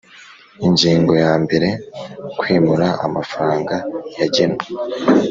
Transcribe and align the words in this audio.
Ingingo 0.65 1.13
ya 1.23 1.33
mbere 1.43 1.69
Kwimura 2.39 2.87
amafaranga 3.05 3.75
yagenwe 4.19 4.63